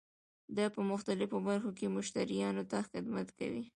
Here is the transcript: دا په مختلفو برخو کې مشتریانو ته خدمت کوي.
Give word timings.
دا 0.57 0.65
په 0.75 0.81
مختلفو 0.91 1.37
برخو 1.47 1.71
کې 1.77 1.93
مشتریانو 1.97 2.63
ته 2.71 2.77
خدمت 2.89 3.27
کوي. 3.39 3.63